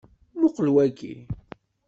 Muqqel 0.39 0.67
waki. 0.75 1.13